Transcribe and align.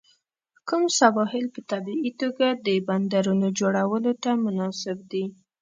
کوم 0.67 0.83
سواحل 0.99 1.45
په 1.55 1.59
طبیعي 1.71 2.11
توګه 2.21 2.47
د 2.65 2.67
بندرونو 2.87 3.47
جوړولو 3.59 4.11
ته 4.23 4.31
مناسب 4.45 4.97
دي؟ 5.11 5.23